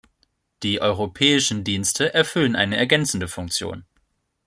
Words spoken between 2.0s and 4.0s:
erfüllen eine ergänzende Funktion.